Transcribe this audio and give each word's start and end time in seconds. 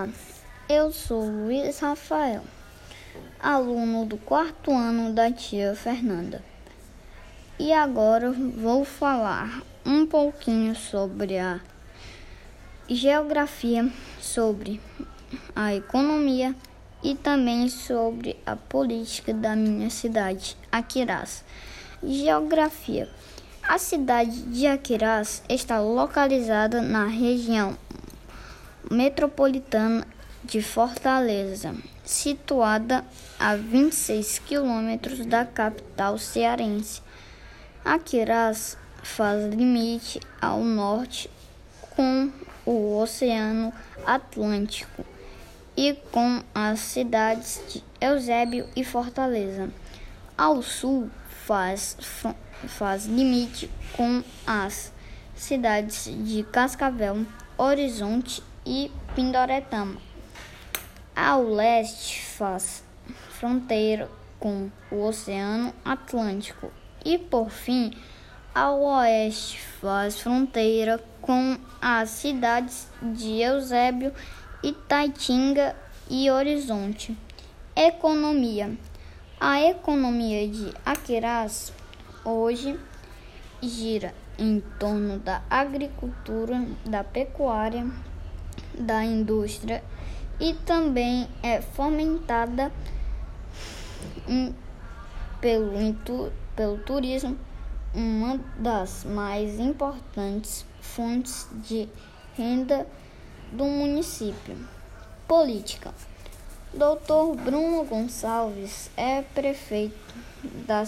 Olá, 0.00 0.08
eu 0.66 0.90
sou 0.90 1.28
Luiz 1.28 1.78
Rafael, 1.80 2.42
aluno 3.38 4.06
do 4.06 4.16
quarto 4.16 4.72
ano 4.72 5.12
da 5.12 5.30
tia 5.30 5.74
Fernanda. 5.74 6.42
E 7.58 7.70
agora 7.70 8.32
vou 8.32 8.82
falar 8.82 9.60
um 9.84 10.06
pouquinho 10.06 10.74
sobre 10.74 11.36
a 11.36 11.60
geografia, 12.88 13.90
sobre 14.18 14.80
a 15.54 15.74
economia 15.74 16.54
e 17.02 17.14
também 17.14 17.68
sobre 17.68 18.38
a 18.46 18.56
política 18.56 19.34
da 19.34 19.54
minha 19.54 19.90
cidade, 19.90 20.56
Aquirás. 20.72 21.44
Geografia. 22.02 23.06
A 23.62 23.76
cidade 23.76 24.40
de 24.44 24.66
Aquirás 24.66 25.42
está 25.46 25.78
localizada 25.78 26.80
na 26.80 27.04
região 27.04 27.76
metropolitana 28.90 30.06
de 30.44 30.62
Fortaleza, 30.62 31.74
situada 32.04 33.04
a 33.38 33.56
26 33.56 34.38
quilômetros 34.40 35.24
da 35.26 35.44
capital 35.44 36.18
cearense. 36.18 37.02
Aquirás 37.84 38.76
faz 39.02 39.52
limite 39.54 40.20
ao 40.40 40.60
norte 40.60 41.30
com 41.96 42.30
o 42.64 42.98
Oceano 42.98 43.72
Atlântico 44.06 45.04
e 45.76 45.94
com 46.10 46.42
as 46.54 46.80
cidades 46.80 47.60
de 47.68 47.84
Eusébio 48.00 48.66
e 48.76 48.84
Fortaleza. 48.84 49.70
Ao 50.36 50.62
sul 50.62 51.10
faz, 51.46 51.96
faz 52.66 53.06
limite 53.06 53.70
com 53.96 54.22
as 54.46 54.92
cidades 55.34 56.04
de 56.24 56.42
Cascavel, 56.44 57.24
Horizonte 57.56 58.42
e 58.64 58.90
Pindoretama. 59.14 59.96
Ao 61.14 61.42
leste 61.42 62.22
faz 62.22 62.84
fronteira 63.30 64.08
com 64.38 64.70
o 64.90 65.04
Oceano 65.04 65.74
Atlântico 65.84 66.70
e, 67.04 67.18
por 67.18 67.50
fim, 67.50 67.92
ao 68.54 68.80
oeste 68.82 69.60
faz 69.80 70.20
fronteira 70.20 71.02
com 71.20 71.56
as 71.80 72.10
cidades 72.10 72.88
de 73.00 73.40
Eusébio, 73.40 74.12
Itaitinga 74.62 75.76
e 76.08 76.30
Horizonte. 76.30 77.16
Economia. 77.76 78.76
A 79.38 79.62
economia 79.62 80.48
de 80.48 80.72
Aquirás 80.84 81.72
hoje 82.24 82.78
gira 83.62 84.12
em 84.38 84.60
torno 84.78 85.18
da 85.18 85.42
agricultura, 85.48 86.66
da 86.84 87.04
pecuária, 87.04 87.86
da 88.80 89.04
indústria 89.04 89.82
e 90.40 90.54
também 90.54 91.28
é 91.42 91.60
fomentada 91.60 92.72
em, 94.26 94.54
pelo, 95.40 95.74
pelo 96.56 96.78
turismo, 96.78 97.36
uma 97.94 98.38
das 98.56 99.04
mais 99.04 99.58
importantes 99.58 100.64
fontes 100.80 101.46
de 101.52 101.88
renda 102.36 102.86
do 103.52 103.64
município. 103.64 104.56
Política. 105.28 105.92
Doutor 106.72 107.36
Bruno 107.36 107.84
Gonçalves 107.84 108.90
é 108.96 109.22
prefeito 109.22 110.14
da 110.66 110.84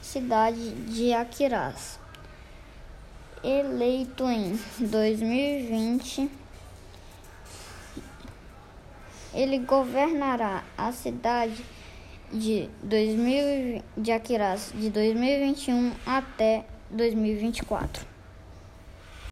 cidade 0.00 0.70
de 0.86 1.12
Aquirás. 1.12 1.98
Eleito 3.42 4.24
em 4.24 4.58
2020 4.78 6.30
ele 9.36 9.58
governará 9.58 10.64
a 10.76 10.90
cidade 10.92 11.62
de 12.32 12.68
2000 12.82 13.82
de 13.96 14.10
Aquirás 14.10 14.72
de 14.74 14.90
2021 14.90 15.92
até 16.04 16.64
2024. 16.90 18.15